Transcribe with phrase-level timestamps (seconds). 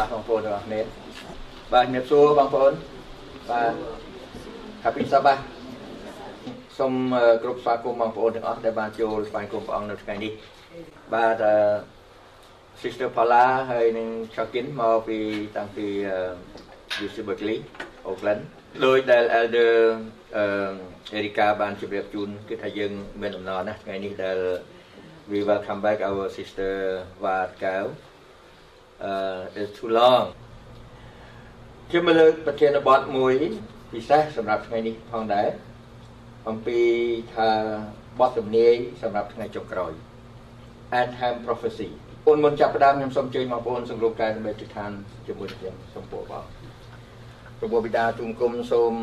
[0.00, 2.72] បាទជំរាបសួរបងប្អូន
[3.50, 3.72] បាទ
[4.84, 5.34] ហាពីសបា
[6.78, 6.92] សូម
[7.42, 10.32] គ្រប់ស្វាគមន៍បងប្អូនទាំងអស់ដែលបានចូលស្វែងរកព្រះអង្គនៅថ្ងៃនេះ
[11.14, 11.42] បាទ
[12.80, 15.18] Sister Paula ហើយនិង Chakin មកពី
[15.56, 15.86] តាំងពី
[17.04, 17.58] UC Berkeley
[18.08, 18.42] Oakland
[18.84, 19.72] ដោយដែល Elder
[21.18, 24.38] Erika បានជម្រាបជូនគឺថាយើងមានដំណរណាថ្ងៃនេះដែល
[25.30, 26.72] we welcome back our sister
[27.22, 27.86] Wat Kau
[29.08, 30.26] uh it's too long
[31.88, 33.34] ខ្ញុំមកលើកប្រធានបទមួយ
[33.92, 35.48] ពិសេសសម្រាប់ថ្ងៃនេះផងដែរ
[36.48, 36.80] អំពី
[37.34, 37.50] ថា
[38.18, 39.92] បទទំនាយសម្រាប់ថ្ងៃចុងក្រោយ
[41.00, 41.88] End Time Prophecy
[42.26, 44.90] អូនមុនចាប់ផ្ដើមខ្ញុំសូមអញ្ជើញបងប្អូនសង្គ្រោះកាយដើម្បីទិដ្ឋាន
[45.26, 46.44] ជាមួយខ្ញុំសូមពោបង
[47.58, 48.94] ព្រះបិតាទូមគុំសូម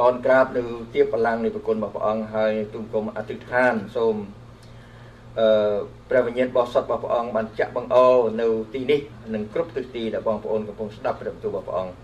[0.00, 0.62] អនក្រាបនៅ
[0.94, 4.14] ទៀបបលាំងនៃប្រគុណរបស់ព្រះអង្គហើយទូមគុំអធិដ្ឋានសូម
[5.38, 5.74] អឺ
[6.10, 8.08] ព្រះវិញ្ញាណបរិសុទ្ធរបស់ព្រះអង្គបានចាក់បង្អោ
[8.40, 9.00] នៅទីនេះ
[9.34, 11.94] និងគ្រប់ទិសទីដែលបងប្អូនកំពុងស្ដាប់ព្រះបន្ទូលរបស់ព្រះអង្គ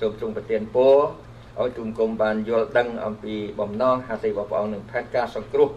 [0.00, 0.96] សូមទ្រង់ប្រទានពរ
[1.60, 5.70] ឲ្យទូមគុំបានយល់ដឹងអំពីបំណងហាសិរបស់ព្រះអង្គនិងផែនការសង្គ្រោះ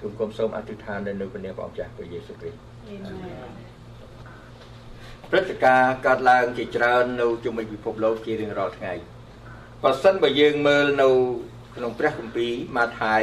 [0.00, 2.58] ទូមគុំសូមអធិដ្ឋាននៅព្រះនាមព្រះអង្គចាស់ព្រះយេស៊ូវគ្រីស្ទ
[5.30, 8.92] ព្រឹត្តិការណ៍កើតឡើងជាច្រើននៅជុំវិញពិភពលោកជារៀងរាល់ថ្ងៃ
[9.82, 11.08] បើសិនបើយើងមើលនៅ
[11.76, 13.22] ក្នុងព្រះគម្ពីរម៉ាថាយ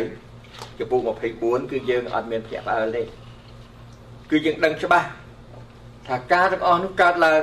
[0.79, 0.99] ចំពោះ
[1.35, 3.03] 24គឺយើងអត់មានភ្ញាក់ផ្អើលទេ
[4.31, 5.07] គឺយើងដឹងច្បាស់
[6.07, 7.41] ថាការទាំងអស់នោះកើតឡើង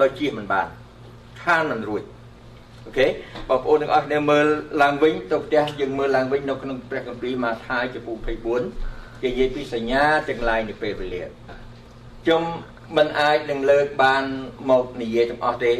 [0.00, 0.66] ដោយជៀសមិនបាន
[1.42, 2.02] ខានមិនរួច
[2.86, 3.06] អូខេ
[3.48, 4.46] បងប្អូនទាំងអស់គ្នាមើល
[4.82, 11.22] ឡើងវិញទៅផ្ទះយើងមើលឡើងវិញនៅក្នុងព្រះគម្ពីរម៉ាថាយចំពោះ24គេនិយាយពីសញ្ញាទាំងឡាយនៃពេលវេលា
[12.24, 12.42] ខ្ញុំ
[12.96, 14.24] មិនអាចនឹងលើកបាន
[14.70, 15.72] មកនិយាយទាំងអស់ទេ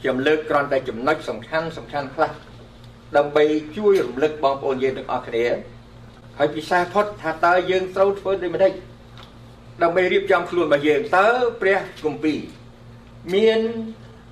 [0.00, 2.32] ខ្ញុំលើកគ្រាន់តែចំណុចសំខាន់សំខាន់ខ្លះ
[3.16, 3.44] ដើម្បី
[3.76, 5.44] ជួយរំលឹកបងប្អូនយើងទាំងអស់គ្នា
[6.38, 8.72] ហើយពិសាផុតថាតើយើងត្រូវធ្វើដូចម្ដេច
[9.82, 11.28] ដើម្បីរៀបចំខ្លួនរបស់យើងតើ
[11.60, 12.38] ព្រះគម្ពីរ
[13.34, 13.60] មាន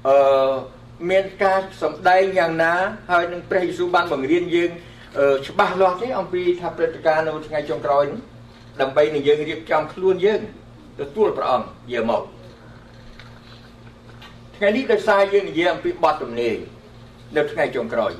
[0.06, 0.54] អឺ
[1.10, 2.74] មានការសម្ដែងយ៉ាងណា
[3.10, 4.70] ហើយនឹងព្រះយេស៊ូវបានបង្រៀនយើង
[5.46, 8.20] ច្បាស់លាស់ទេអំពីថាព្រឹត្តិការណ៍នៅថ្ងៃចុងក្រោយនេះ
[8.80, 10.40] ដើម្បីនឹងយើងរៀបចំខ្លួនយើង
[11.00, 12.22] ទទួលព្រះអង្គយាមក
[14.56, 16.56] ថ្ងៃនេះដោយសារយើងនិយាយអំពីបទទំនាយ
[17.36, 18.12] នៅថ្ងៃចុងក្រោយ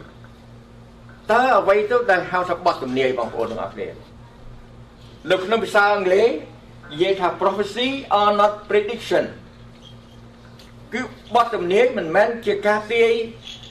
[1.33, 3.89] តើអ្វីទៅដែលហៅថាបទទំនាយបងប្អូនទាំងអស់គ្នា
[5.31, 6.29] នៅក្នុងភាសាអង់គ្លេស
[6.93, 7.89] និយាយថា prophecy
[8.21, 9.25] are not prediction
[10.93, 11.01] គឺ
[11.35, 13.11] បទទំនាយមិនមែនជាការទាយ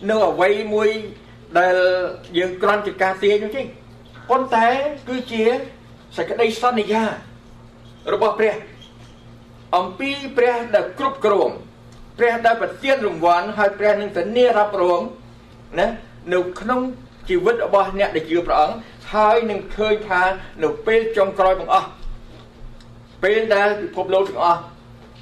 [0.10, 0.90] នៅអ្វីមួយ
[1.58, 1.76] ដែល
[2.38, 3.62] យើងគ្រាន់ជាការទាយនោះទេ
[4.30, 4.68] ប៉ុន្តែ
[5.10, 5.44] គឺជា
[6.18, 7.04] សេចក្តីសន្យា
[8.14, 8.56] របស់ព្រះ
[9.78, 11.50] អំពីព្រះដែលគ្រប់គ្រង
[12.18, 15.02] ព្រះដែលប្រទានរង្វាន់ហើយព្រះនឹងធានារ៉ាប់រង
[15.80, 15.88] ណា
[16.34, 16.82] នៅក្នុង
[17.30, 18.76] ជីវិតរបស់អ្នកដែលជឿព្រះអង្គ
[19.14, 20.22] ហើយនឹងឃើញថា
[20.64, 21.88] នៅពេលចុងក្រោយបង្អស់
[23.24, 24.62] ពេលដែលពិភពលោកទាំងអស់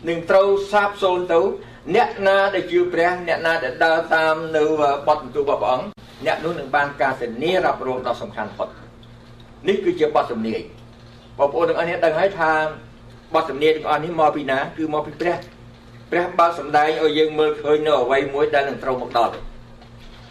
[0.09, 1.39] នឹងត្រូវសាបសូន្យទៅ
[1.95, 4.63] អ្នកណាដែលជឿព្រះ អ្នកណាដែលដើរតាមនៅ
[5.07, 5.85] បទបន្ទូលរបស់ព្រះអង្គ
[6.25, 8.67] អ្នកនោះនឹងបានការធានារ៉ាប់រងដ៏សំខាន់ផុត
[9.67, 10.59] នេះគឺជាបទសំនីយ
[11.37, 12.51] បងប្អូនទាំងអស់នេះដឹងហើយថា
[13.33, 15.39] បទសំនីយទាំងអស់នេះមកពីណាគឺមកពីព្រះព
[16.11, 19.33] ព្រះបាទសម្ដែងឲ្យយើងមើលឃើញនៅអ្វីមួយដែលនឹងត្រូវមកដល់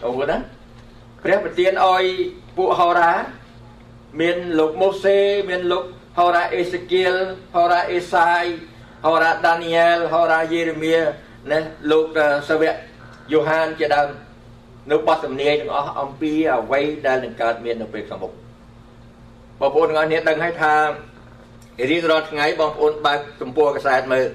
[0.04, 0.36] អូណា
[1.22, 2.04] ព្រះប្រទានឲ្យ
[2.56, 3.12] ពួកហោរា
[4.20, 5.18] មានលោកម៉ូសេ
[5.50, 5.84] មានលោក
[6.18, 7.14] ហោរាអេសេគៀល
[7.54, 8.44] ហោរាអេសាយ
[9.06, 10.96] ហោរាដានីយ៉ែលហោរាយេរេមៀ
[11.50, 11.58] ណា
[11.90, 12.74] លោកសាវក
[13.32, 14.08] យូហានជាដើម
[14.90, 18.32] នៅបទសំនៀងទាំងអស់អំពីអ្វីដែលនឹងកើតមាននៅពេលខាងមុខ
[19.60, 20.74] បងប្អូនទាំងអស់គ្នាដឹងហើយថា
[21.90, 24.28] រៀងរាល់ថ្ងៃបងប្អូនបើកទំព័រកាសែតមើល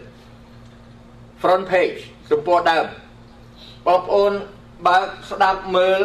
[1.42, 2.00] front page
[2.32, 2.86] ទំព័រដើម
[3.88, 4.32] បងប្អូន
[4.88, 6.02] បើកស្ដាប់មើល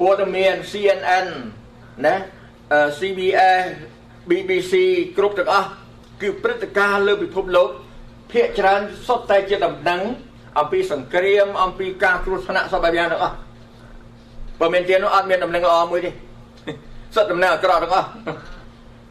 [0.00, 1.26] ព័ត៌មាន CNN
[2.04, 2.14] ណា
[2.98, 3.64] CBS
[4.30, 4.72] BBC
[5.16, 5.68] គ្រប់ទាំងអស់
[6.20, 7.68] គឺព្រឹត្តិការណ៍លើពិភពលោក
[8.32, 10.00] ភាគច្រើនសុទ្ធតែជាដំណឹង
[10.58, 13.36] អំពីសង្គ្រាមអំពីការគ្រោះថ្នាក់សពបែបយ៉ាងទាំងអស់
[14.60, 16.10] បើមានទៀតនោះអត់មានដំណឹងល្អមួយទេ
[17.14, 18.08] សុទ្ធដំណឹងអាក្រក់ទាំងអស់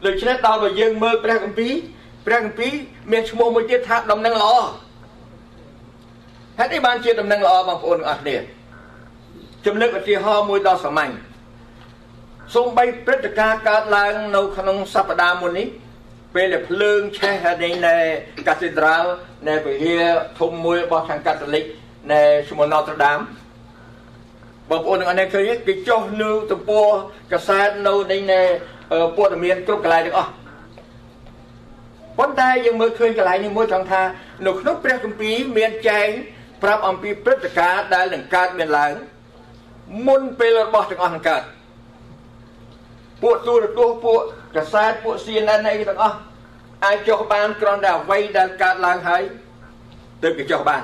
[0.06, 1.72] ដូច្នេះដល់បើយើងមើលព្រះគម្ពីរ
[2.26, 2.72] ព្រះគម្ពីរ
[3.12, 4.52] មានឈ្មោះមួយទៀតថាដំណឹងល្អ
[6.58, 8.36] ហេតុអីបានជាដំណឹងល្អបងប្អូនទាំងអស់គ្នា
[9.66, 11.12] ជំនឿឧទាហរណ៍មួយដ៏សាមញ្ញ
[12.54, 15.66] សូម្បីព្រឹត្តិការណ៍កើតឡើងនៅក្នុងសប្តាហ៍មុននេះ
[16.34, 17.96] ពេលដែលភ្លើងឆេះនៅនៅ
[18.46, 19.10] កាធីដ្រាល់
[19.48, 20.04] នៅវិហារ
[20.40, 21.64] ធំមួយរបស់ខាងកាតូលិក
[22.12, 23.24] នៅឈ្មោះ Notre Dame
[24.70, 26.88] បងប្អូនទាំងអស់នេះឃើញគេចុះនៅទំព័រ
[27.32, 27.94] កាសែតនៅ
[28.32, 28.40] នៃ
[29.16, 30.30] ព័ត៌មានគ្រប់កន្លែងទាំងអស់
[32.18, 34.02] ប៉ុន្តែយើងមើលឃើញកន្លែងនេះមួយត្រង់ថា
[34.46, 36.08] នៅក្នុងព្រះគម្ពីរមានចែង
[36.62, 38.92] ប្រាប់អំពីព្រឹត្តិការណ៍ដែលនឹងកើតមានឡើង
[40.06, 41.42] មុនពេលរបស់ទាំងអស់នឹងកើត
[43.22, 44.20] ពួកទូរទស្សន៍ពួក
[44.56, 46.16] កាសែតពួក CNN អីទាំងអស់
[46.84, 49.22] អាចចុះបានគ្រាន់តែអ្វីដែលកើតឡើងហើយ
[50.22, 50.82] ទើបគេចុះបាន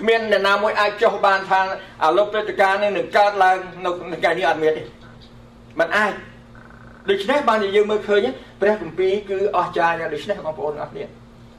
[0.00, 1.60] គ្មានអ្នកណាមួយអាចចុះបានថា
[2.02, 4.82] អាលោកព្រឹត្តិការណ៍នេះនឹងកើតឡើងនៅថ្ងៃនេះអត់មានទេ
[5.78, 6.12] มันអាច
[7.10, 8.26] ដូច្នេះបានយើងមើលឃើញ
[8.60, 11.04] ព្រះគម្ពីរគឺអស្ចារ្យណាស់ដូច្នេះបងប្អូនអរគ្នា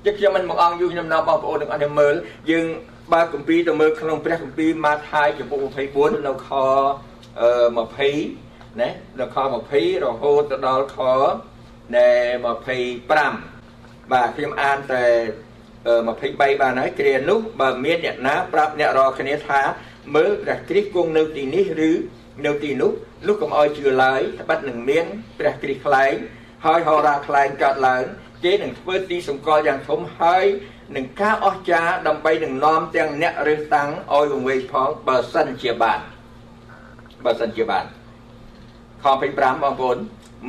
[0.05, 2.13] ជាខ្ញុំមិនមកអង្គយូរខ្ញុំនាំបងប្អូនទាំងអស់គ្នាមើល
[2.51, 2.65] យើង
[3.13, 6.49] បើគម្ពីរទៅមើលក្នុងព្រះគម្ពីរម៉ាថាយចំពុក24នៅខ
[7.89, 8.89] 20ណា
[9.19, 9.37] ដល់ខ
[9.71, 10.97] 20រហូតទៅដល់ខ
[11.95, 12.09] ណែ
[12.89, 15.05] 25បាទខ្ញុំអានតែ
[15.83, 19.61] 23បានហើយគ្រានោះបើមានអ្នកណាប្រាប់អ្នករាល់គ្នាថា
[20.15, 21.91] មើលព្រះគ្រីស្ទគង់នៅទីនេះឬ
[22.45, 22.91] នៅទីនោះ
[23.27, 25.05] នោះកុំឲ្យជឿឡើយត្បិតនឹងមាន
[25.39, 26.13] ព្រះគ្រីស្ទខ្លែង
[26.65, 28.03] ហើយហោរាខ្លែងកើតឡើង
[28.43, 30.45] គេនឹងធ្វើទីសម្គាល់យ៉ាងធំហើយ
[30.95, 35.99] នឹងការអស្ចារ្យដើម្បីនឹងនាំទាំងអ្នករើសតាំងឲ្យវង្វេងផងបើសិនជាបាន
[37.25, 37.85] បើសិនជាបាន
[39.03, 39.97] ខ25បងប្អូន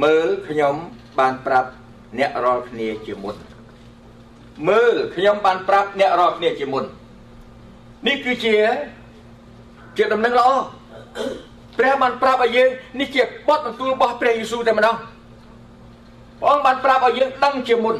[0.04, 0.74] មើលខ្ញុំ
[1.18, 1.68] បានប្រាប់
[2.18, 3.36] អ្នករាល់គ្នាជាមុន
[4.68, 6.84] មើលខ្ញុំបានប្រាប់អ្នករាល់គ្នាជាមុន
[8.06, 8.56] នេះគឺជា
[9.96, 10.50] ជាដំណឹងល្អ
[11.78, 12.70] ព្រះបានប្រាប់ឲ្យយើង
[13.00, 14.96] នេះជាបទបន្ទូលរបស់ព្រះយេស៊ូវតែម្ដង
[16.40, 17.96] ព្រះអង្គបានប្រាប់ឲ្យយើងដឹងជាមុន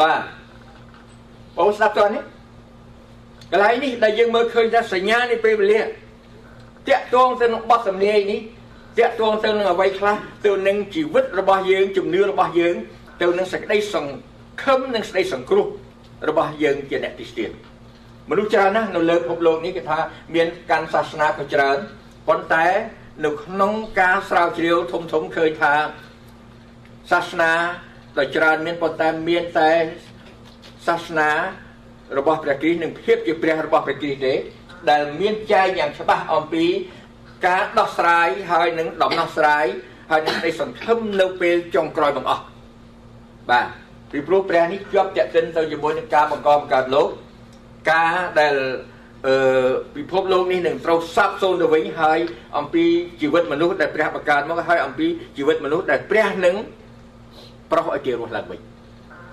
[0.00, 0.41] បាទ
[1.58, 2.22] បងស្ដាប់តើនេះ
[3.50, 8.40] កន្លែងនេះដែលយើងមើលឃើញថាសញ្ញានៃពេលវេលាតាក់ទងទៅនឹងបទសម្លេងនេះ
[8.98, 10.16] តាក់ទងទៅនឹងអ្វីខ្លះ
[10.46, 12.74] ទៅនឹងជីវិតរបស់យើងជំនឿរបស់យើង
[13.22, 15.66] ទៅនឹងសេចក្តីសង្ឃឹមនិងសេចក្តីសង្គ្រោះ
[16.28, 17.50] របស់យើងជាអ្នកទីស្ទាន
[18.30, 19.98] មនុស្សច្រើនណាស់នៅលើពិភពលោកនេះគេថា
[20.34, 21.78] មានកាន់សាសនាក៏ច្រើន
[22.28, 22.66] ប៉ុន្តែ
[23.24, 25.74] នៅក្នុងការស្រាវជ្រាវធំធំឃើញថា
[27.10, 27.52] សាសនា
[28.18, 29.72] ដ៏ច្រើនមានប៉ុន្តែមានតែ
[30.86, 31.30] សាសនា
[32.18, 34.34] របស់ព្រះគ្រីស្ទនិងភាពជាព្រះរបស់ព្រះគ្រីស្ទទេ
[34.90, 36.66] ដែលមានចែងយ៉ាងច្បាស់អំពី
[37.46, 39.66] ការដោះស្រាយហើយនឹងដំណោះស្រាយ
[40.10, 42.44] ហើយនឹងនៃសង្ឃឹមនៅពេលចុងក្រោយបង្អស់
[43.50, 43.66] បាទ
[44.10, 47.08] ពីព្រោះព្រះនេះជាប់តាក់ទិនទៅជាមួយនឹងការបង្កបង្កើតលោក
[47.92, 48.54] ការដែល
[49.26, 52.18] អឺពិភពលោកនេះនឹងត្រូវសាប់សូន្យទៅវិញហើយ
[52.58, 52.84] អំពី
[53.20, 56.56] ជីវិតមនុស្សដែលព្រះបង្កើតមកហើយអំពីជីវិតមនុស្សដែលព្រះនឹង
[57.70, 58.60] ប្រោះឲ្យគេរស់ឡើងវិញ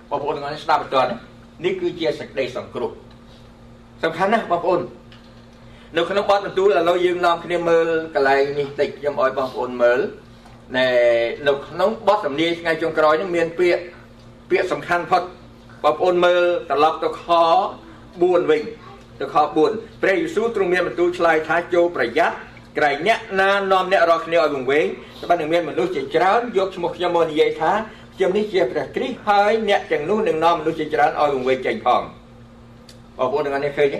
[0.09, 0.97] បងប្អូនទាំងអស់ស្ដាប់បន្ត
[1.65, 2.91] នេះគឺជាសេចក្តីសង្គ្រោះ
[4.03, 4.81] សំខាន់ណាស់បងប្អូន
[5.97, 9.99] នៅក្នុងបទបន្ទូលឥឡូវយើងនាំគ្នាមើលកន្លែងនេះតិចខ្ញុំឲ្យបងប្អូនមើល
[10.77, 10.89] ណែ
[11.47, 13.81] នៅក្នុងបទសំនៀងថ្ងៃចុងក្រោយនេះមានពាក្យ
[14.49, 15.23] ពាក្យសំខាន់ផុត
[15.83, 17.25] បងប្អូនមើលត្រឡប់ទៅខ
[17.89, 18.61] 4វិញ
[19.19, 19.35] ទៅខ
[19.69, 22.35] 4ព្រះយេស៊ូវទ្រង់មានបន្ទូលឆ្លើយថាចូលប្រយ័ត្ន
[22.77, 24.85] ក្រែងអ្នកណានាំអ្នករាល់គ្នាឲ្យវង្វេង
[25.23, 27.71] ត្បិតនឹងមានមនុស្សជាច្រើនយកឈ្មោះខ្ញុំមកនិយាយថា
[28.19, 32.01] ខ្ញុំនេះជាព្រះគ្រីស្ទហើយអ្នកទាំងនោះនឹងនាំមនុស្សជាច្រើនឲ្យវង្វេងចេញផង
[33.17, 33.99] បងប្អូនទាំងអស់នេះឃើញទេ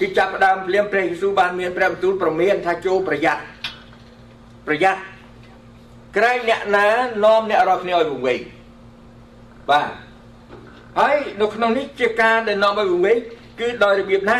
[0.00, 3.42] គឺចាប់ផ្ដើមភ្លាមព្រះយេស៊ូវបានមានព្រះបន្ទូលប្រមានថាចូលប្រយ័ត្ន
[4.66, 5.00] ប្រយ័ត្ន
[6.16, 6.86] ក្រែងអ្នកណា
[7.24, 8.40] នាំអ្នករាល់គ្នាឲ្យវង្វេង
[9.70, 9.90] បាទ
[10.98, 13.18] ហើយនៅក្នុងនេះជាការដែលនាំឲ្យវង្វេង
[13.60, 14.38] គឺដោយរបៀបណា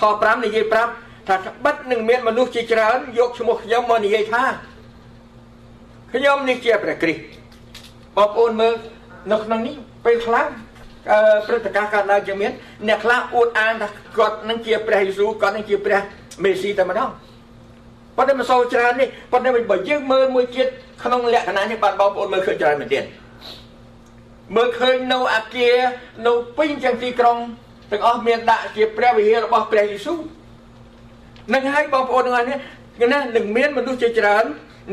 [0.00, 0.92] ខ5និយាយប្រាប់
[1.28, 4.44] ថាត្បិតនឹងមានមនុស្សជាច្រើនយកឈ្មោះខ្ញុំមកនិយាយថា
[6.12, 7.39] ខ្ញុំនេះជាព្រះគ្រីស្ទ
[8.16, 8.74] បងប្អូនមើល
[9.32, 10.46] នៅក្នុងនេះពេលខ្លះ
[11.46, 12.52] ព្រឹត្តិការណ៍កើតឡើងជាមាន
[12.88, 13.88] អ្នកខ្លះអួតអាងថា
[14.18, 16.00] គាត់នឹងជាព្រះយេស៊ូវគាត់នឹងជាព្រះ
[16.44, 17.10] មេស៊ីតែម្ដង
[18.16, 20.70] ប៉ុន្តែមិនសូវច្រើននេះប៉ុន្តែបើយើងមើលមួយជាតិ
[21.02, 23.00] ក្នុងលក្ខណៈនេះបាទបងប្អូនមើលឃើញច្រើនមែនទេ
[24.56, 25.76] មើលឃើញនៅអាគារ
[26.26, 27.36] នៅពេញទាំងទីក្រុង
[27.90, 30.18] ទាំងអស់មានដាក់ជាព្រះវិហាររបស់ព្រះយេស៊ូវ
[31.54, 32.58] នឹងហើយបងប្អូនទាំងអស់នេះ
[33.12, 34.44] ណានឹងមានមនុស្សជាច្រើន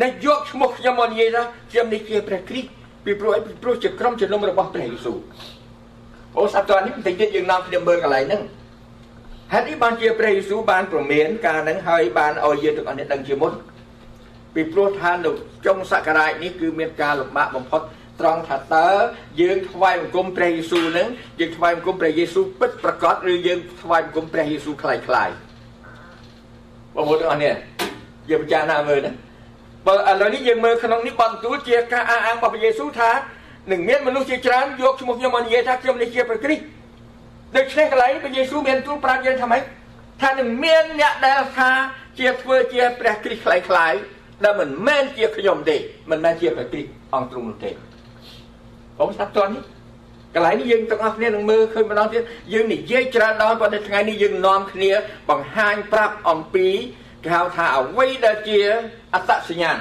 [0.01, 5.18] ដែលយកឈ្មោះខ្ញុំមកនិយាយថាខ្ញុំនេះជាព្រះគ្រីស្ទ ពីព្រោះពីព្រោះជាក្រុមជំនុំរបស់ព្រះយេស៊ូវ
[6.38, 8.42] អូសាប់តនេះបន្តិចទៀតយើងនាំគ្នាមើលកន្លែងហ្នឹង
[9.52, 13.52] ហេតុនេះបានជាព្រះយេស៊ូវបានប្រមានការហ្នឹងហើយបានឲ្យយើងទាំងអស់នេះដឹងជាមុន
[14.54, 15.32] ពីព្រោះថានៅ
[15.66, 17.82] ចុងសក្ការៈនេះគឺមានការលំបាកបំផុត
[18.20, 18.88] ត្រង់ថាតើ
[19.40, 21.08] យើងថ្វាយបង្គំព្រះយេស៊ូវនឹង
[21.40, 25.30] យើងថ្វាយបង្គំព្រះយេស៊ូវពិតប្រកបឬយើងថ្វាយបង្គំព្រះយេស៊ូវคล้ายคล้าย
[26.94, 27.54] បងប្អូនទាំងអស់នេះ
[28.30, 29.12] យើងពិចារណាមើលណា
[29.87, 33.11] បើឥឡូវនេះយើងមើលក្នុងនេះបន្ទូលជាការអះអាងរបស់ព្រះយេស៊ូវថា
[33.71, 36.63] នឹងមានមនុស្សជាច្រើនយកឈ្មោះខ្ញុំមកនិយាយថាខ្ញុំនេះជាព្រះគ្រីស្ទ
[37.55, 39.61] ដូច្នេះកន្លែងព្រះយេស៊ូវមានទូលប្រាប់យើងថាម៉េច
[40.21, 41.71] ថានឹងមានអ្នកដែលថា
[42.19, 43.99] ជាធ្វើជាព្រះគ្រីស្ទខ្លាំងៗ
[44.43, 45.75] ដែលមិនមែនជាខ្ញុំទេ
[46.11, 47.71] មិនមែនជាព្រះគ្រីស្ទអង្គទ្រង់នោះទេ
[48.99, 49.63] បងស្ដាប់តើនេះ
[50.35, 52.21] កន្លែងនេះយើងទាំងអស់គ្នានឹងមើលឃើញម្ដងទៀត
[52.53, 54.91] យើងនិយាយច្រើនដល់ប៉ុន្តែថ្ងៃនេះយើងនាំគ្នា
[55.29, 56.67] បង្ហាញប្រាប់អំពី
[57.23, 58.59] គេហៅថាអ្វីដែលជា
[59.13, 59.77] អត្តសញ្ញាណ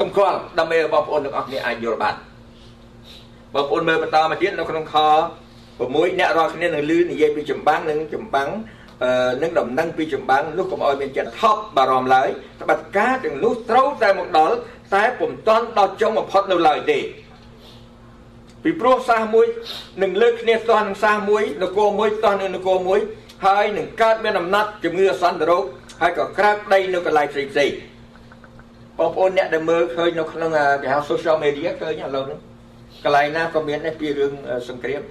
[0.00, 2.14] សម្គាល់ដើម្បីឲ្យបងប្អូនទាំងអស់គ្នាអាចយល់បាន
[3.54, 4.96] បងប្អូនមើលបន្តមកទៀតនៅក្នុងខ
[5.58, 8.48] 6អ្នករាល់គ្នានឹងលឺនិយាយពីចម្បាំងនិងចម្បាំង
[9.42, 12.28] នឹងដំណឹងពីចម្បាំងនោះកុំឲ្យមានចិត្តថប់បារម្ភឡើយ
[12.60, 14.54] ត្បិតការទាំងនោះត្រូវតែមកដល់
[14.94, 16.98] តែពុំទាន់ដល់ចុងបំផុតនៅឡើយទេ
[18.62, 19.46] ពីព្រោះសាសមួយ
[20.02, 23.00] នឹងលើកគ្នាស្ទះនឹងសាសមួយនគរមួយស្ទះនឹងនគរមួយ
[23.46, 25.64] ហើយនឹងកើតមានអំណាចជំងឺអសន្នរោគ
[26.02, 27.70] ហើយក៏ក្រើកដីនៅកន្លែងផ្សេងផ្សេង
[28.98, 30.50] បងប្អូនអ្នកដែលមើលឃើញនៅក្នុង
[30.82, 32.40] គេហៅ social media ឃើញឥឡូវហ្នឹង
[33.04, 34.32] កន្លែងណាក៏មានដែរពីរឿង
[34.68, 35.02] សង្គ្រាម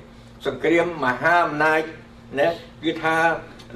[0.48, 1.82] សង្គ្រាមមហាអំណាច
[2.40, 2.48] ណា
[2.84, 3.16] គឺថា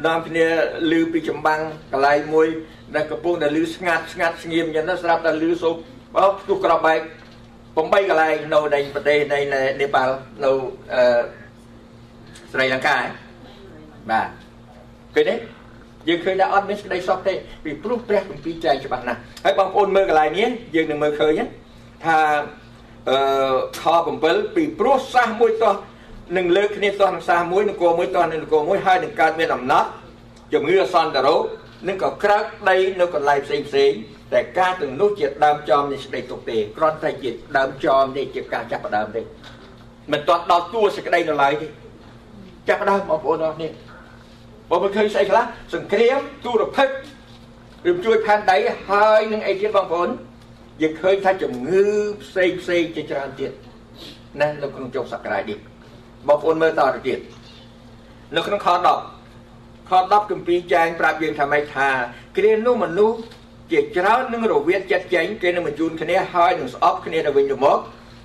[0.06, 0.46] នាំគ្នា
[0.92, 2.48] លឺពីចម្បាំងកន្លែងមួយ
[2.96, 5.76] ដែលកំពុងតែលឺស្ងាត់ស្ងាត់ស្ងៀមយ៉ាងណាស្រាប់តែលឺសូប
[6.16, 7.00] បោះផ្ទុះក្របបែក
[7.76, 9.40] 8កន្លែងនៅในប្រទេសនៃ
[9.82, 10.52] នេប៉ាល់នៅ
[10.94, 11.22] អឺ
[12.54, 12.98] ស្រីលង្កា
[14.12, 14.28] បាទ
[15.16, 15.36] ឃើញទេ
[16.08, 17.34] យើងឃើញថាអត់មានសេចក្តីសុខទេ
[17.64, 21.40] ពីព្រោះព្រះគម្ពីរចែងច្បាស់ណាស់ហើយបងប្អូនមើលកន្លែងនេះយើងនឹងមើលឃើញ
[22.06, 22.18] ថា
[23.10, 23.18] អឺ
[23.82, 23.84] ខ
[24.20, 25.74] 7ពីព្រោះសាសមួយតោះ
[26.38, 29.90] នឹងលើកគ្នាតោះនឹងសាសមួយនគរមួយតោះនឹងនគរមួយហើយនឹងកើតមានអំណត់
[30.54, 31.44] ជំងឺអសន្នរោគ
[31.88, 33.92] នឹងក៏ក្រើកដីនៅកន្លែងផ្សេងផ្សេង
[34.34, 39.22] តែការទាំងនោះជាដើមចមនៃសេចក្តីទុកទេគ្រាន់តែជាដើមចមនេះជាការចាប់ផ្ដើមទេ
[40.12, 41.68] មិនទាន់ដល់តួសេចក្តីនៅឡើយទេ
[42.68, 43.72] ចាប់ផ្ដើមបងប្អូនអរនេះ
[44.71, 46.95] បងប្អូនឃើញស្អីខ្លះសង្គ្រាមទូរភិក្ស
[47.91, 48.59] ឬជួយផែនដី
[48.91, 50.09] ហើយនឹងអីទៀតបងប្អូន
[50.83, 51.85] យើងឃើញថាជំងឺ
[52.23, 53.53] ផ្សេងផ្សេងជាច្រើនទៀត
[54.41, 55.59] ណានៅក្នុងចុងសក្តាយនេះ
[56.29, 57.19] បងប្អូនមើលតទៅទៀត
[58.37, 61.89] នៅក្នុងខ10ខ10គម្ពីរចែងប្រាប់យើងថាម៉េចថា
[62.37, 63.19] គ្រានោះមនុស្ស
[63.73, 67.79] ជាច្រើននឹងរវាងចិត្តចេញគេនឹងបញ្ជូនគ្នាហើយនឹងស្អប់គ្នាទៅវិញទៅមក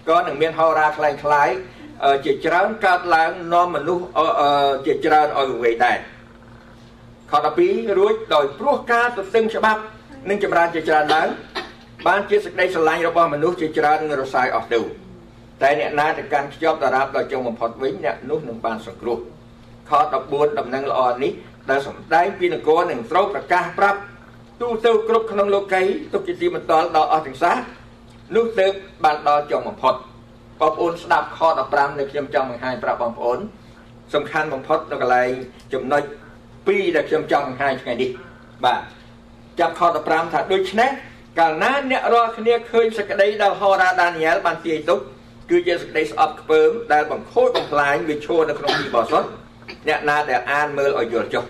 [0.10, 1.50] ក៏នឹងមានហោរាคล้ายคล้าย
[2.26, 4.06] ជាច្រើនកើតឡើងនាំមនុស្ស
[4.86, 5.98] ជាច្រើនឲ្យវេដែរ
[7.31, 7.33] ខ
[7.67, 9.81] 12រួចដោយព្រោះការទន្ទឹងច្បាប់
[10.29, 11.29] នឹងចម្រើនជាច្រើនឡើង
[12.07, 14.81] បានជាសេចក្តីស្រឡាញ់របស់មនុស្សជាច្រើននឹងរសាយអស់ទៅ
[15.63, 19.19] តែអ្នកណាទៅកាន់ខ្ជាប់តារាបដល់ចុងបំផុតវិញអ្នកនោះនឹងបានសង្គ្រោះ
[19.91, 19.93] ខ
[20.27, 21.33] 14ដំណឹងល្អនេះ
[21.71, 23.99] ដែលសំដែងពីនគរនឹងត្រូវប្រកាសប្រាប់
[24.61, 25.83] ទូទៅគ្រប់ក្នុងលោកី
[26.13, 27.57] ទុកជាទីបន្ទាល់ដល់អស់ទាំងសាស
[28.37, 28.73] នោះទើប
[29.05, 29.95] បានដល់ចុងបំផុត
[30.61, 33.39] បងប្អូនស្ដាប់ខ15នៅខ្ញុំចង់បង្ហាញប្រាប់បងប្អូន
[34.15, 35.31] សំខាន់បំផុតនៅកន្លែង
[35.73, 36.03] ចំណុច
[36.73, 38.11] 2ដែលខ្ញុំចង់បង្ហាញថ្ងៃនេះ
[38.65, 38.81] បាទ
[39.61, 40.91] ចាប់ខ15ថាដូច្នេះ
[41.39, 45.01] កាលណាអ្នករាល់គ្នាឃើញសក្តីដែលហោរាដានីយ៉ែលបានទាយទុក
[45.51, 49.29] គឺជាសក្តីស្អប់ខ្ពើមដែលបង្ខូចបំផ្លាញវាឈរនៅក្នុងទីបោះសុទ្ធ
[49.89, 51.45] អ្នកណាដែលអានមើលឲ្យយល់ចុះ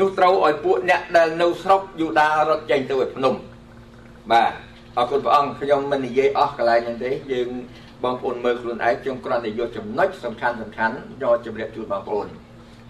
[0.00, 3.34] នោះត្រូវឲ្យពួកអ្នកដែលនៅស្រុកយូដារត់ចេញទៅឯភ្នំ
[4.32, 4.52] បាទ
[4.98, 7.48] អរគុណព្រះអង្គខ្ញុំមិននិយាយអស់កន្លែងហ្នឹងទេយើង
[8.04, 12.26] បងប្អូនមើលខ្លួនឯងខ្ញុំគ្រាន់តែយកចំណុចសំខាន់សំខាន់យកជម្រាបជូនបងប្អូន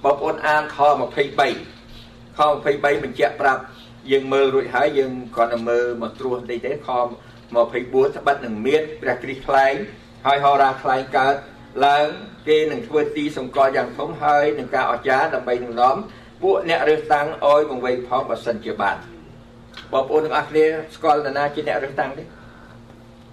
[0.04, 3.62] បងប្អូនអានខ23ខ23បញ្ជាក់ប្រាប់
[4.10, 6.88] យើងមើលរួចហើយយើងគ្រាន់តែមើលមកត្រួសតិចទេខ
[7.54, 9.74] 24ត្បិតនឹងមានព្រះគ្រីស្ទថ្លែង
[10.26, 11.34] ហើយហោរាថ្លែងកើត
[11.86, 12.06] ឡើង
[12.48, 15.96] គេនឹងធ្វើទីសម្គាល់យ៉ាងធំហើយនឹងការអស្ចារ្យដើម្បីនឹងនាំ
[16.42, 18.96] ពួកអ្នករើសតាំងឲ្យបង្វេងផងបើសិនជាបាន
[19.92, 22.24] បងប្អូនទាំងអស់គ្នាស្គាល់នរណាជាអ្នករើសតាំងទេ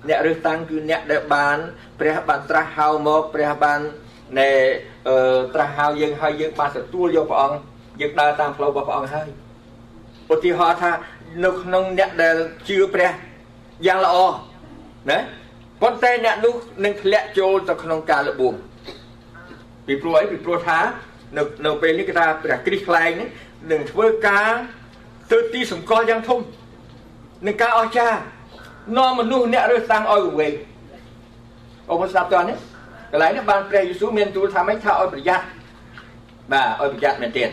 [0.10, 1.58] អ្នករើសតាំងគឺអ្នកដែលបាន
[2.00, 3.80] ព្រះបានត្រាស់ហៅមកព្រះបាន
[4.40, 4.52] ណែ
[5.08, 5.16] អឺ
[5.54, 7.58] ត្រាស់ហៅយើងហើយយើងបានទទួលយកព្រះអង្គ
[8.02, 9.28] យើងដើរតាមផ្លូវរបស់ព្រះអង្គហើយ
[10.34, 10.92] ឧទាហរណ៍ថា
[11.46, 12.38] នៅក្នុងអ្នកដែល
[12.68, 13.12] ជឿព្រះ
[13.86, 14.16] យ៉ាងល្អ
[15.12, 15.20] ណា
[15.82, 16.54] ប៉ុន្តែអ្នកនោះ
[16.86, 18.54] នឹងធ្លាក់ចូលទៅក្នុងការលបួង
[19.88, 20.80] ពីព្រោះអីពីព្រោះថា
[21.38, 23.30] នៅនៅពេលនេះគេថាព្រះគ្រីស្ទខ្លែងនេះ
[23.72, 24.52] នឹងធ្វើការ
[25.30, 26.40] ធ្វើទីសម្គាល់យ៉ាងធំ
[27.48, 28.18] នឹងការអស្ចារ្យ
[28.98, 30.54] នាំមនុស្សអ្នករើសតាំងឲ្យវែង
[31.90, 32.58] អូនស្ដាប់តើនេះ
[33.14, 35.46] កន្លែងនេះបានព្រះយេស៊ូវមានទូលថាម៉េចថាឲ្យប្រយ័ត្ន
[36.52, 37.50] បាទឲ្យប្រយ័ត្នមែនទែន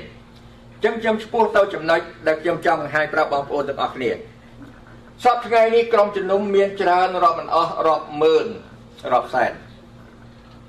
[0.73, 4.11] អញ្ចឹងខ្ញុំឈ្មោះទៅចំណុចដែលខ្ញុំចង់បង្ហាញប្រាប់បងប្អូនទាំងអស់គ្នា
[5.25, 8.47] សពថ្ងៃនេះក្រុមជំនុំមានច្រើនរាប់មិនអស់រាប់ម៉ឺន
[9.13, 9.53] រាប់សែន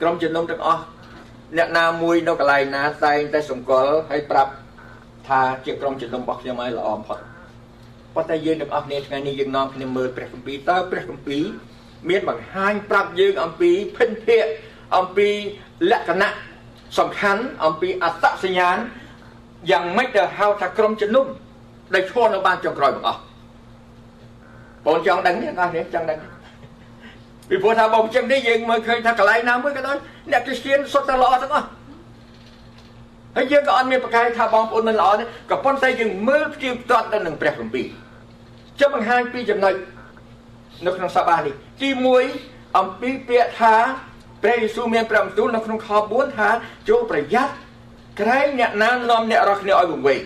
[0.02, 0.82] ក្រុមជំនុំទាំងអស់
[1.58, 4.52] អ្នកណាមួយនៅកន្លែងណាតែងតែសម្គាល់ហើយប្រាប់
[5.28, 7.20] ថាជាក្រុមជំនុំរបស់ខ្ញុំឲ្យល្អបំផុត
[8.16, 11.44] ប៉ុន្តែយើងទាំងអស់គ្នាថ្ងៃនេះយើងនាំគ្នាមើលព្រះគម្ពីរតើព្រះគម្ពីរ
[12.10, 14.46] មានបង្ហាញប្រាប់យើងអំពីភិនភាក
[14.98, 15.30] អំពី
[15.92, 16.30] លក្ខណៈ
[17.00, 18.78] សំខាន់អំពីអត្តសញ្ញាណ
[19.72, 21.26] យ៉ាងម៉េចដែលហៅថាក្រុមជំនុំ
[21.94, 23.22] ដែលឈរនៅបានចុងក្រោយបងអស់
[24.86, 26.20] បងចង់ដឹងទេអស់នេះចង់ដឹង
[27.50, 29.98] ពីព្រោះថាបងចឹងនេះយើងមើលឃើញថាកន្លែងណាមួយក៏ដោយ
[30.32, 31.68] អ្នកគ្រីស្ទានសុទ្ធតែល្អទាំងអស់
[33.36, 37.86] ហើយយើងក៏អត់មានប្រកែកថាបងប្អូនមិនល្អទេក៏ប៉ុន្តែយើងមើលផ្ទៀងផ្ទាត់ទៅនឹងព្រះគម្ពីរ
[38.80, 39.74] ចុះបង្ហាញពីចំណុច
[40.86, 41.90] នៅក្នុងសបានេះទី
[42.34, 43.76] 1អំពីពាក្យថា
[44.44, 46.50] ព្រះយេស៊ូវមានព្រះបន្ទូលនៅក្នុងខ4ថា
[46.90, 47.54] ចូលប្រយ័ត្ន
[48.20, 50.22] ក្រែងអ្នកណានាំអ្នករាល់គ្នាឲ្យវង្វេង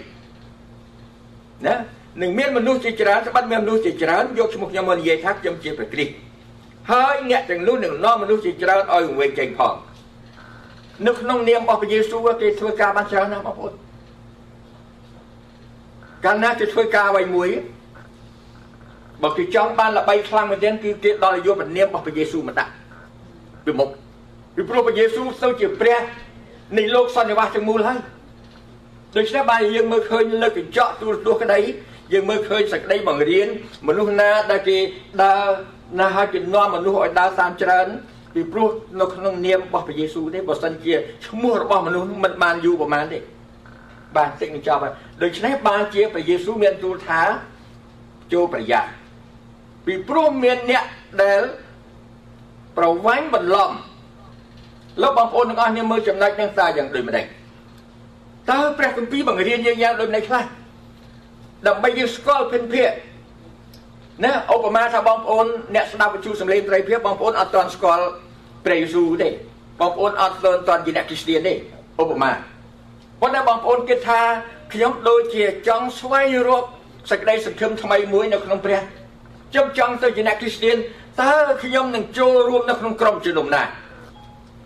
[1.66, 1.76] ណា
[2.22, 6.14] នឹងមានមនុស្សជាច្រើនស្បិតមានមនុស្សជាច្រើនយកឈ្មោះខ្ញុំមកនិយាយថាខ្ញុំជាព្រះគ្រីស្ទ
[6.92, 9.76] ហើយអ្នកទាំងនោះនឹងនាំមនុស្សជាច្រើនឲ្យវង្វេងចេញផង
[11.08, 13.74] នៅក្នុងនាមរបស់ព្រះយេស៊ូវគេធ្វើការបានច្រើនណាស់បងប្អូន
[16.26, 17.50] កាលណាគេធ្វើការអ្វីមួយ
[19.24, 22.72] បើគេចង់បានល្បីខ្លាំងមែនទែនគឺគេដល់យកព្រះនាមរបស់ព្រះយេស៊ូវមកដាក់
[23.66, 23.90] ពីមុខ
[24.56, 26.00] ពីព្រោះព្រះយេស៊ូវទៅជាព្រះ
[26.78, 28.00] នៃលោកសន្និវាសទាំងមូលហើយ
[29.18, 31.60] ដូច្នេះបានយើងមើលឃើញលើកញ្ចក់ទូរទស្សន៍ក្តី
[32.14, 33.48] យើងមើលឃើញសក្តីបង្រៀន
[33.88, 34.78] មនុស្សណាដែលគេ
[35.24, 35.46] ដើរ
[36.00, 37.88] ណាហើយគេនាំមនុស្សឲ្យដើរតាមច្រើន
[38.34, 40.94] ពីព្រោះនៅក្នុងនាមរបស់ព្រះយេស៊ូវទេបើសិនជា
[41.28, 43.20] ឈ្មោះរបស់មនុស្សមិនបានយូរប្រហែលទេ
[44.16, 47.22] បាទតិចនឹងចប់ហើយដូច្នេះបានជាព្រះយេស៊ូវមានទូលថា
[48.34, 48.90] ចូលប្រយ័ត្ន
[49.86, 50.84] ពីព្រោះមានអ្នក
[51.24, 51.42] ដែល
[52.78, 53.72] ប្រវាញ់បន្លំ
[55.02, 57.26] លោកបងប្អូនទាំងអស់គ្នាមើលចំណុចនឹងតើយ៉ាងដូចម្ដេច
[58.52, 60.44] តើព្រះគម្ពីរបង្រៀនយើងយ៉ាងដូចម្ដេចខ្លះ
[61.68, 62.90] ដើម្បីយើងស្គាល់ភិនភាក
[64.26, 68.06] ណាឧបមាថាបងប្អូនអ្នកស្ដាប់វិទ្យុសំឡេងត្រីភាពបងប្អូនអត់ទាន់ស្គាល់
[68.66, 69.30] ព្រះយេស៊ូវទេ
[69.80, 71.54] បងប្អូនអត់ទាន់ទាន់ជាអ្នកគ្រីស្ទានទេ
[72.02, 72.32] ឧបមា
[73.22, 74.22] ប៉ុន្តែបងប្អូនគិតថា
[74.74, 76.64] ខ្ញុំដូចជាចង់ស្វែងរក
[77.12, 78.82] សេចក្តីសង្ឃឹមថ្មីមួយនៅក្នុងព្រះ
[79.52, 80.78] ខ្ញុំចង់ទៅជាអ្នកគ្រីស្ទាន
[81.22, 83.64] តើខ្ញុំនឹងចូលរួមនៅក្នុងក្រុមជំនុំណា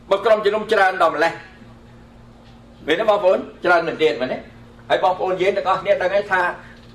[0.10, 1.34] បើក្រុមជំនុំច្រើនដល់ម្លេះ
[2.88, 4.38] មែនទេបងប្អូនច្រើនមែនទេមែនទេ
[4.90, 6.42] ហើយបងប្អូនយើងទាំងអស់គ្នាដឹងហើយថា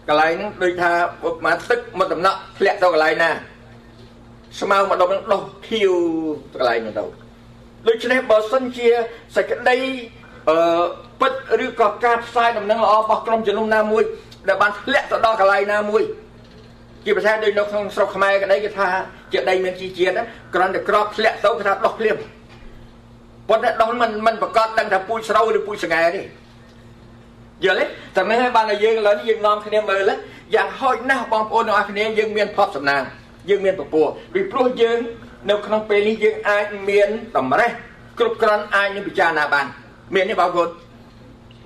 [0.09, 0.91] កន្លែងហ្នឹងដូចថា
[1.23, 3.31] ប្រហែលទឹកមកដំណក់ធ្លាក់ទៅកន្លែងណា
[4.61, 5.93] ស្មៅមកដុំនឹងដុះខៀវ
[6.55, 7.05] កន្លែងហ្នឹងទៅ
[7.89, 8.89] ដូច្នេះបើសិនជា
[9.37, 9.77] សេចក្តី
[10.49, 10.57] អឺ
[11.21, 11.33] ពិត
[11.65, 14.03] ឬក៏ការផ្សាយដំណឹងល្អរបស់ក្រុមជំនុំណាមួយ
[14.49, 16.03] ដែលបានធ្លាក់ទៅដល់កន្លែងណាមួយ
[17.05, 18.89] ជាភាសាដូចនៅក្នុងស្រុកខ្មែរក្តីគេថា
[19.33, 20.23] ជាដីមានជីជាតិ
[20.55, 22.17] គ្រាន់តែក្របធ្លាក់ទៅគេថាដោះភ្លាម
[23.49, 26.23] ប៉ុន្តែដោះមិនមិនប្រកាសដឹងថាពូជស្រូវឬពូជស្ងែទេ
[27.65, 27.85] យល់ទេ
[28.17, 30.11] តែមិនឲ្យបានតែយើងឥឡូវនេះយើងនាំគ្នាមើល
[30.55, 33.03] យ៉ាងហោចណាស់បងប្អូនទាំងអស់គ្នាយើងមានភ័ព្វសំណាង
[33.49, 34.99] យើងមានពពោះពីព្រោះយើង
[35.51, 37.71] នៅក្នុងពេលនេះយើងអាចមានតម្រេះ
[38.19, 39.67] គ្រប់គ្រាន់អាចនឹងពិចារណាបាន
[40.15, 40.69] មានទេបងប្អូន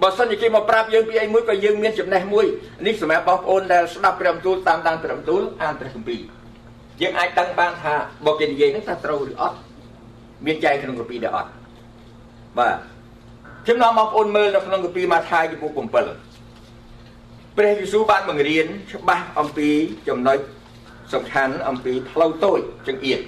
[0.02, 2.46] បើសិនជាគេមកប្រាប់យើងពីអីមួយក៏យើងមានចំណេះមួយ
[2.86, 6.20] នេះសម្រាប់បងប្អូនដែលស្ដាប់ព្រះបន្ទូលតាមដានព្រះបន្ទូលអានព្រះគម្ពីរ
[7.00, 7.94] យើងអាចដឹងបានថា
[8.26, 9.56] បើគេនិយាយហ្នឹងថាត្រូវឬអត់
[10.46, 11.50] មានចែកក្នុងគម្ពីរដែរអត់
[12.58, 12.76] បាទ
[13.64, 15.94] ខ្ញុំនាំបងប្អូនមើលនៅក្នុងគម្ពីរម៉ាថាយចំពោះ7
[17.56, 19.68] ព្រះយេស៊ូវបានបង្រៀនច្បាស់អំពី
[20.08, 20.38] ចំណុច
[21.12, 23.20] សំខាន់អំពីផ្លូវតូចចង្អៀត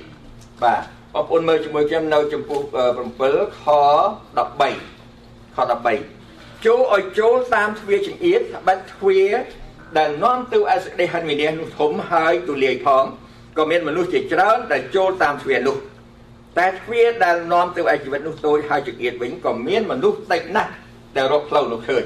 [0.64, 0.82] បាទ
[1.14, 2.60] បងប្អូនមើលជាមួយខ្ញុំនៅចំពោះ
[3.10, 3.64] 7ខ
[4.36, 5.58] 13ខ
[6.10, 9.32] 13ចូលឲ្យចូលតាមទ្វារចង្អៀតបាត់ទ្វារ
[9.98, 13.04] ដែលនាំទៅអសេចក្តីហិនវិនិច្ឆ័យនោះធំហើយទូលាយផង
[13.56, 15.76] ក៏មានមនុស្សជាច្រើនដែលចូលតាមទ្វារនោះ
[16.60, 20.72] តែទ្វារដែលនាំទៅឯជីវិតនោះតូចហើយចង្អៀតវិញក៏មានមនុស្សតិចណាស់
[21.16, 22.04] ដែលរកផ្លូវនោះឃើញ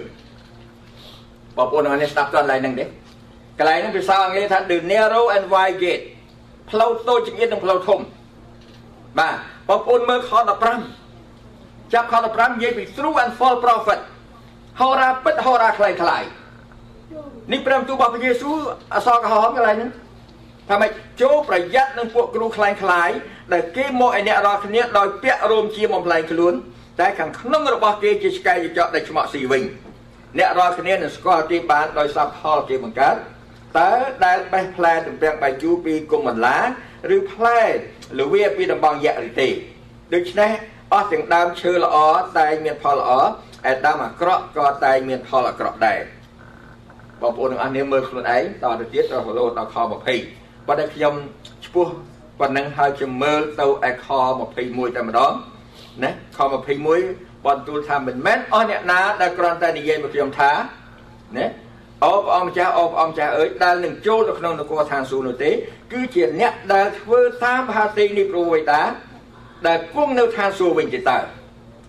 [1.57, 2.85] បងប្អូនអ្នកស្ដាប់តន្លែងហ្នឹងទេ
[3.59, 6.05] កន្លែងហ្នឹងភាសាអង់គ្លេសថា the narrow and wide gate
[6.71, 8.01] ផ្លូវតូចចង្អៀតនិងផ្លូវធំ
[9.19, 9.37] បាទ
[9.69, 10.33] បងប្អូនមើលខ
[11.13, 14.01] 15ចាប់ខ15និយាយពី true and false prophet
[14.81, 16.23] ហោរាពិតហោរាខ្លាំងខ្លាយ
[17.53, 18.57] នេះព្រះបន្ទូលរបស់ព្រះយេស៊ូវ
[18.95, 19.91] អសរក្រហមកន្លែងហ្នឹង
[20.69, 20.91] ថាម៉េច
[21.23, 23.11] ចូលប្រយ័ត្ននឹងពួកគ្រូខ្លាំងខ្លាយ
[23.53, 26.55] ដែលគេមកឲ្យអ្នករាល់គ្នាដោយពាក់រោមជាបំផ្លែងខ្លួន
[27.01, 29.63] តែខាងក្នុងរបស់គេជាឆ្កែចកដែលឆ្មក់ស៊ីវិញ
[30.39, 33.17] អ្នករាល់គ្នានឹងស្គាល់គេបានដោយសារផលគេបង្កើត
[33.79, 33.93] តើ
[34.25, 36.59] ដែលបេះផ្លែទំពាំងបាយជូរពីគុំបន្លា
[37.17, 37.61] ឬផ្លែ
[38.19, 39.49] លវាពីដំបងយៈឬទេ
[40.15, 40.51] ដូច្នេះ
[40.93, 41.97] អស់ទាំងដើមឈើល្អ
[42.39, 43.11] តែងមានផលល្អ
[43.71, 46.01] ឯដើមអាក្រក់ក៏តែងមានផលអាក្រក់ដែរ
[47.21, 51.15] បងប្អូនទាំងអស់គ្នាមើលខ្លួនឯងតទៅទៀតរហូតដល់ខ20 បើតែខ្ញុំ
[51.67, 51.89] ឈ្មោះ
[52.41, 54.07] ប៉ុណ្ណឹងហើយខ្ញុំមើលទៅឯខ
[54.51, 55.33] 21តែម្ដង
[56.03, 56.39] ណាខ
[56.93, 60.53] 21បន្ទូលថាមិនមែនអស់អ្នកណាដែលគ្រាន់តែនិយាយមកខ្ញុំថា
[61.37, 61.47] ណា
[62.05, 65.51] អោបអមម្ចាស់អោបអមម្ចាស់អើយដែលនឹងចូលទៅក្នុងនគរឋានសួគ៌នោះទេ
[65.93, 68.83] គឺជាអ្នកដែលធ្វើតាមហត្ថីនេះព្រោះវេតា
[69.67, 71.19] ដែលគង់នៅឋានសួគ៌វិញទេតើ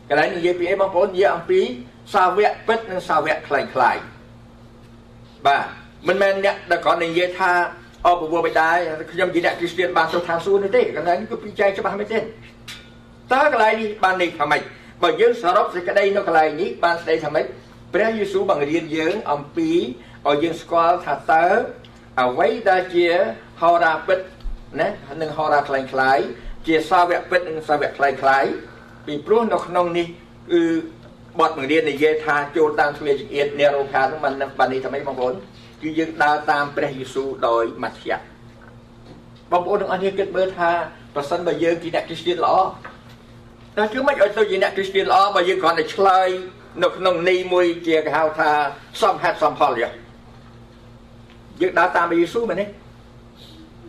[0.09, 1.61] កន្លែងនិយាយពីអីបងប្អូននិយាយអំពី
[2.13, 3.97] សាវកពិតនិងសាវកខ្លាំងខ្លាយ
[5.45, 5.65] បាទ
[6.07, 7.51] មិនមែនអ្នកដែលគាត់និយាយថា
[8.06, 8.68] អបវរបិតា
[9.12, 14.62] ខ្ញុំជាអ្នកគ្រីស្ទានបានចូលឋានសួគ៌នេះទេកន្លែងនេះគឺពីចែកច្បាស់មែនទេតើកន្លែងនេះបាននេះថាម៉េច
[15.02, 17.46] បើយើងសរុបសេចក្តីនៅកន្លែងនេះបានស្ដីថាម៉េច
[17.94, 19.70] ព្រះយេស៊ូវបង្រៀនយើងអំពី
[20.28, 21.46] ឲ្យយើងស្គាល់ថាតើ
[22.22, 23.06] អ្វីដែលជា
[23.60, 24.18] ហោរាពិត
[24.80, 24.88] ណា
[25.22, 26.18] និងហោរាคล้ายคล้าย
[26.66, 28.44] ជាសាវកពិតនិងសាវកคล้ายคล้าย
[29.06, 30.06] ពីព្រោះនៅក្នុងនេះ
[30.52, 30.62] គឺ
[31.40, 35.34] បទបង្រៀននិយាយថាចូលតាមទ្វារចង្អៀតអ្នករោខានោះបានបាននេះថាម៉េចបងប្អូន
[35.85, 38.19] គឺយើងដើរតាមព្រះយេស៊ូវដោយមធ្យៈ
[39.51, 40.71] បងប្អូនទាំងអស់គ្នាគិតមើលថា
[41.15, 42.55] ប្រសិនបើយើងជាអ្នកគ្រីស្ទានល្អ
[43.77, 46.27] តែគឺមិនឲ្យទៅជាអ្នកគ្រីស្ទានល្អបើយើងគ្រាន់តែឆ្លើយ
[46.83, 48.49] នៅក្នុងនីមួយជាគេហៅថា
[49.01, 49.93] សំហេតុសំផលយ៉ាង
[51.61, 52.65] យើងដើរតាមព្រះយេស៊ូវមែនទេ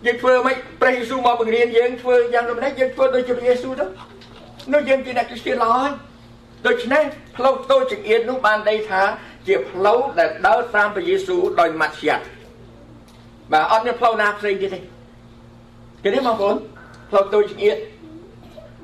[0.06, 3.84] យើងធ្វើមិនព្រះយេស៊ូវមកបង្រៀនយើងធ្វើយ៉ាងដូចម្ដេចយើងធ្វើដូចជាព្រះយេស៊ូវទៅ
[4.72, 5.92] នោះយើងជាអ្នកគ្រីស្ទានល្អហើយ
[6.66, 7.04] ដូច្នេះ
[7.36, 9.02] ផ្លូវតូចចង្អៀតនោះបានន័យថា
[9.46, 12.18] ជាផ្លូវដែលដើរតាមព្រះយេស៊ូវដោយមធ្យៈ
[13.52, 14.80] បាទអត់មានផ្លូវណាផ្សេងទៀតទេ
[16.02, 16.56] គេនេះបងប្អូន
[17.10, 17.76] ផ្លូវតូចចង្អៀត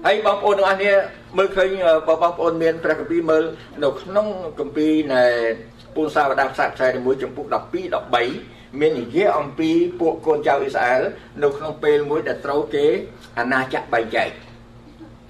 [0.07, 0.95] ហើយបងប្អូនទាំងអស់គ្នា
[1.39, 1.69] មើលឃើញ
[2.09, 3.45] បងប្អូនមានព្រះគម្ពីរមើល
[3.83, 4.27] នៅក្នុង
[4.59, 5.23] គម្ពីរនៃ
[5.95, 7.55] ពូនសាវតារខ្សែខ្សែ1ចំពុក12
[8.17, 9.71] 13មាននិយាយអំពី
[10.01, 11.03] ពួកកូនចៅអ៊ីស្រាអែល
[11.43, 12.87] នៅក្នុងពេលមួយដែលត្រូវគេ
[13.39, 14.31] អាណាចក្របែងចែក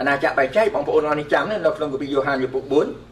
[0.00, 3.11] អាណាចក្របែងចែកបងប្អូនអរនេះចាំនៅក្នុងគម្ពីរយ៉ូហានចំពុក4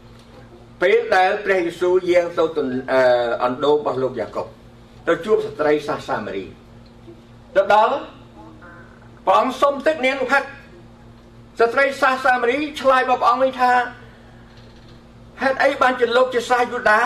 [0.81, 2.43] ពេលដែលព្រះយេស៊ូវយាងទៅ
[3.43, 4.47] អណ្ដូងរបស់លោកយ៉ាកុប
[5.07, 6.45] ទៅជួបស្ត្រីសាសសាមារី
[7.55, 7.95] ទៅដល់
[9.25, 10.49] ព្រះអង្គសុំទឹកនាងផាត់
[11.59, 13.71] ស្ត្រីសាសសាមារីឆ្លើយមកព្រះអង្គវិញថា
[15.41, 17.01] ហេតុអីបានជាលោកជាសាសយូដា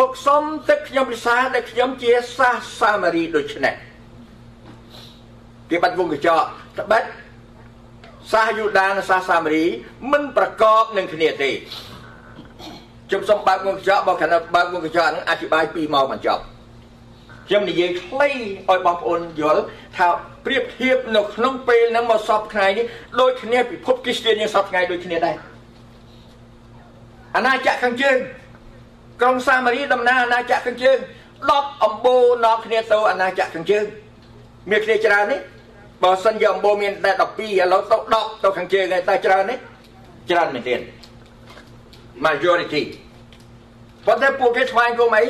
[0.00, 3.74] មកសុំទឹកខ្ញុំពិសាដែលខ្ញុំជាសាសសាមារីដូច្នេះ
[5.70, 6.44] គេបាត់វងកញ្ចក់
[6.78, 7.04] ត្បិត
[8.32, 9.64] សាសយូដានិងសាសសាមារី
[10.12, 11.50] មិនប្រកបនឹងគ្នាទេ
[13.10, 16.42] ខ្ញុំសូមបើកវងកញ្ចក់បើខណៈបើកវងកញ្ចក់ហ្នឹងអធិប្បាយពីមកបញ្ចប់
[17.46, 19.62] ខ្ញុំនិយាយខ្លីឲ្យបងប្អូនយល់
[19.96, 20.08] ថា
[20.46, 22.86] ប្រៀបធៀបនៅក្នុងពេលហ្នឹងមកសពថ្ងៃនេះ
[23.20, 25.36] ដូចគ្នាពិភពគ្រីស្ទានយើងសពថ្ងៃដូចគ្នាដែរ
[27.36, 28.16] អាណាចក្រខាងជើង
[29.20, 30.98] ក្រុងសាមារីដំណើរអាណាចក្រខាងជើង
[31.40, 33.84] 10អំបូរនាំគ្នាទៅអាណាចក្រខាងជើង
[34.70, 35.40] មានគ្នាច្រើននេះ
[36.02, 39.58] បើសិនជាអំបូរមានតែ12ឥឡូវទៅ10ទៅខាងជើងតែច្រើននេះ
[40.30, 40.99] ច្រើនមែនទេ
[42.26, 42.82] majority
[44.06, 45.24] ប៉ុន្តែពួកគេស្វែងគុំអី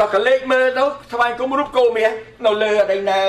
[0.00, 2.10] ដល់កលេចមើលទៅស្វែងគុំរូបគោមាស
[2.46, 3.20] នៅលើអីណែ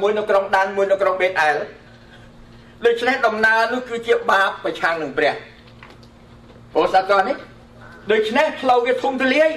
[0.00, 1.56] មួយនៅក្រុងដានមួយនៅក្រុងបេតអែល
[2.86, 5.34] ដូច្នេះដំណើរនោះគឺជាបាបប្រឆាំងនឹងព្រះ
[6.72, 7.36] ព្រោះសាកលនេះ
[8.12, 9.50] ដូច្នេះផ្លូវវាធំទលាយ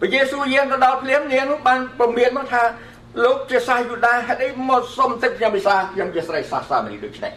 [0.00, 2.62] ព្រះយេស៊ូវយាងទៅដល់ភ្លាមនាងនោះបានពមៀនមកថា
[3.24, 7.32] លោកជាសាសយូដាហេតុអីមកសុំទឹកខ្ញុំពិសាខ្ញុំជាស្រីសាសសាមារីដូច្នេះ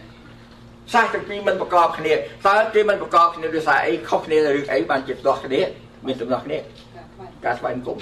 [0.91, 5.62] សាសទាំងពីរមិនប្រកបគ្នាតើគេមិនប្រកបគ្នាដោយសារអីខុសគ្នារឿងអីបានជាដោះគ្នា
[6.06, 6.58] មានទំនាស់គ្នា
[7.46, 7.98] ការស្វែងគុំ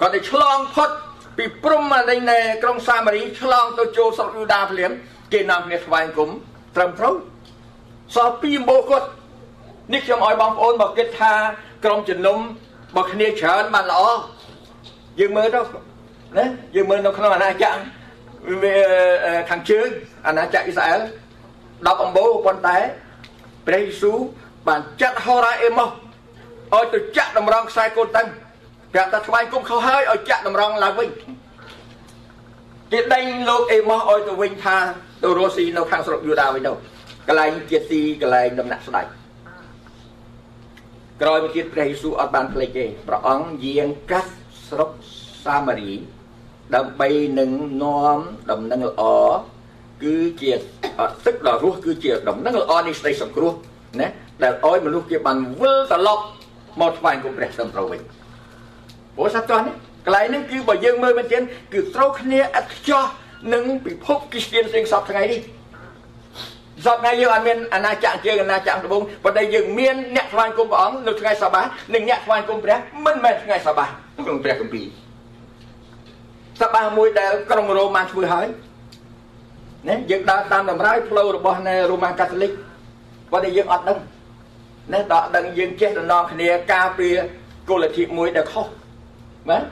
[0.00, 0.90] គាត់ទៅឆ្លងផុត
[1.38, 4.90] ពីព្រំនៃនៃក្រុងសាមារីឆ្លងទៅចូលស្រុកយូដាភ្លាម
[5.32, 6.30] គេនាំគ្នាស្វែងគុំ
[6.76, 7.14] ត្រឹមត្រូវ
[8.14, 9.08] សល់ពីអំបូរគាត់
[9.92, 11.32] នេះខ្ញុំឲ្យបងប្អូនមកគិតថា
[11.84, 12.42] ក្រុមជំនុំរ
[12.96, 14.02] បស់គ្នាច្រើនបានល្អ
[15.20, 15.60] យើងមើលទៅ
[16.38, 17.70] ណាយើងមើលនៅក្នុងអាណាចក្រ
[19.50, 19.88] ខាងជើង
[20.26, 21.00] អាណាចក្រអ៊ីស្រាអែល
[21.84, 22.78] 10អំបូរប៉ុន្តែ
[23.66, 24.18] ព្រះយេស៊ូវ
[24.68, 25.90] បានចាត់ហោរ៉ាអេម៉ូស
[26.74, 28.26] ឲ្យទៅចាក់តម្រង់ខ្សែកូនតឹង
[28.92, 31.08] ប្រាប់ថាថ្វាយគុំខុសហើយឲ្យចាក់តម្រង់ឡើងវិញ
[32.92, 34.76] គេដេញលោកអេម៉ូសឲ្យទៅវិញថា
[35.22, 36.72] ទៅរស់ស៊ីនៅខាងស្រុកយូដាវិញទៅ
[37.28, 39.06] កន្លែងជាទីកន្លែងដំណាក់ស្ដេច
[41.22, 44.32] ក្រោយមកទៀតព្រះយេស៊ូវអត់បានភ្លេចទេព្រះអង្គយាងកាត់
[44.68, 44.90] ស្រុក
[45.44, 45.92] សាមារី
[46.74, 47.08] ដើម្បី
[47.38, 47.50] នឹង
[47.82, 48.18] នាំ
[48.50, 49.02] ដំណឹងល្អ
[50.02, 50.52] គឺជា
[51.26, 53.52] ទឹកដ៏រស់គឺជាដំណឹងល្អនៃស្ដីសង្គ្រោះ
[54.00, 54.08] ណា
[54.42, 56.24] ដែលឲ្យមនុស្សគេបានវិលត្រឡប់
[56.80, 58.00] មកថ្វាយគុំព្រះត្រឹមត្រូវវិញ
[59.16, 59.74] ព្រោះសាច់តោះនេះ
[60.06, 61.38] កន្លែងនេះគឺបើយើងមើលមែនទេ
[61.72, 63.04] គឺត្រូវគ្នាឥតខ្ចោះ
[63.54, 65.40] នឹងពិភពគ្រីស្ទានផ្សេងសពថ្ងៃនេះ
[66.84, 71.62] សពថ្ងៃយើងអត់មានអាណាចក្រជើងអាណាចក្រត្បូងប៉ុន្តែយើងមានអ្នកថ្វាយគុំព្រះអង្គនៅថ្ងៃសបា
[71.94, 74.86] និងអ្នកថ្វាយគុំព្រះមិនមែនថ្ងៃសបាក្នុងព្រះគម្ពីរ
[76.60, 78.46] សបាមួយដែលក្រុងរ៉ូម៉ាធ្វើហើយ
[79.88, 82.52] ណាយើងដើរតាមតម្រូវផ្លូវរបស់នៃរ៉ូម៉ាំងកាតូលិក
[83.32, 83.98] ប៉ុន្តែយើងអត់ដឹង
[84.92, 87.16] ណាដល់ដឹងយើងចេះតំណងគ្នាការពារ
[87.68, 88.66] គោលលទ្ធិមួយដែលខុស
[89.48, 89.62] បាទ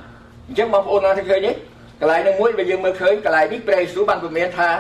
[0.47, 1.53] អញ្ចឹងបងប្អូនបានឃើញទេ
[2.01, 4.71] កន្លែងនេះមួយបើយើងមើលឃើញកន្លែងនេះព្រះយេស៊ូវបានពមៀនថា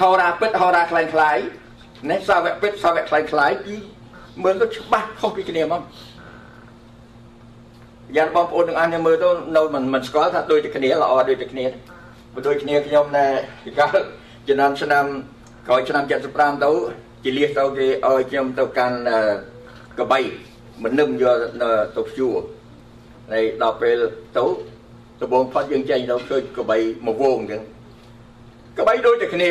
[0.00, 1.36] ហោរាពិតហោរាខ្លាំងខ្លាយ
[2.10, 3.74] ណាសាវកពិតសាវកខ្លាំងខ្លាយពី
[4.44, 5.82] មើលទៅច្បាស់ខុសពីគ្នាមក
[8.16, 11.64] យ៉ាងបងប្អូនទាំងអស់គ្នាមើលទៅនៅមិនមិនស្គាល់ថាដូចតែគ្នាល្អដូចតែគ្នា
[12.34, 13.26] បើដូចគ្នាខ្ញុំណែ
[13.64, 13.96] ពីកាល
[14.48, 15.04] ចំណាំឆ្នាំ
[15.66, 16.70] ក្រោយឆ្នាំ75ទៅ
[17.24, 18.96] ជាលៀសទៅគេឲ្យខ្ញុំទៅកាន់
[19.98, 20.20] កបី
[20.82, 21.36] មិននឹមយក
[21.96, 22.36] ទៅព្យួរ
[23.32, 24.00] ហើយដល់ពេល
[24.36, 24.44] ទៅ
[25.22, 27.62] ដបងផុតយើងចេញទៅឃើញកបីមួយវងអញ្ចឹង
[28.78, 29.50] កបីដូចតែគ្នា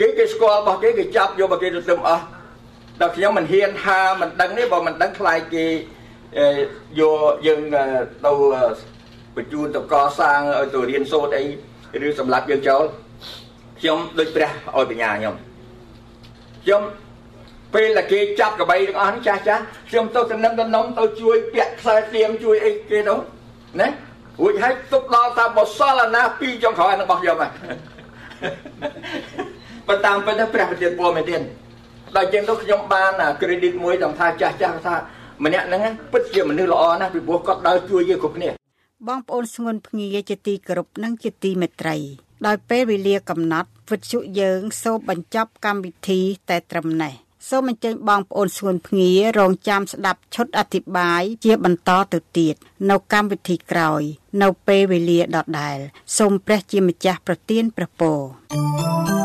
[0.00, 2.24] គេគេស្គាល់របស់គេគេចាប់យករបស់គេទៅទឹមអស់
[3.00, 5.66] ដល់ខ្ញុំមិនហ៊ានហាមិនដឹងនេះបើមិនដឹងខ្លាយគេ
[7.00, 7.60] យកយើង
[8.26, 8.32] ទៅ
[9.36, 11.44] បញ្ជូនទៅកសាងឲ្យទៅរៀនសូត្រអី
[12.06, 12.84] ឬសម្រាប់យើងចោល
[13.80, 15.34] ខ្ញុំដូចព្រះឲ្យបញ្ញាខ្ញុំ
[16.64, 16.82] ខ្ញុំ
[17.74, 23.14] ពេលដែលគេចាប់កបីទាំងអស់នេះចាស់ចាស់ខ្ញុំទៅទៅនឹងទៅនំទៅជួយពាក់ខ្សែទៀមជួយអីគេទៅ
[23.80, 23.88] ណា
[24.40, 27.52] រួចហើយទុកដល់តាមបសលណាពីរចុងក្រោយរបស់ខ្ញុំហ្នឹង
[29.88, 31.36] បើតាមពិតទៅព្រះប្រទានពរមែនទេ
[32.16, 34.94] ដល់ជាងទៅខ្ញុំបាន credit មួយដល់ថាចាស់ចាស់ថា
[35.44, 38.50] ម្នាក់ហ្នឹងពិតជាមនុស្សល្អណាស់ពីព្រោះគាត់ដើរជួយយើងគ្រប់គ្នា
[39.08, 41.96] បងប្អូនស្ងួនភ្ងាជាទីគោរពនិងជាទីមេត្រី
[42.46, 47.14] ដោយពេលវេលាកំណត់វិទ្យុយើងសូមបញ្ចប់កម្មវិធីតែត្រឹមនេះ
[47.48, 52.54] សូមអញ្ជើញបងប្អូនស្ងួនភ្ងារងចាំស្ដាប់ឈុតអធិប្បាយជាបន្តទៅទៀត
[52.90, 54.02] នៅកម្មវិធីក្រោយ
[54.42, 55.78] នៅពេលវេលាដដែល
[56.18, 59.19] សូមព្រះជាម្ចាស់ប្រទានព្រះពរ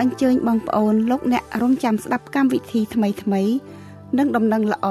[0.00, 3.42] អញ្ជើញបងប្អូនលោកអ្នករងចាំស្ដាប់កម្មវិធីថ្មីថ្មី
[4.18, 4.86] និងដំណឹងល្អ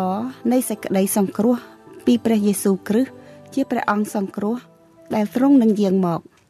[0.51, 1.55] នៃសេចក្តីសង្គ្រោះ
[2.05, 3.11] ពីព្រះយេស៊ូវគ្រីស្ទ
[3.53, 4.55] ជាព្រះអង្គសង្គ្រោះ
[5.15, 6.21] ដែលទ្រង់នឹងយាងមក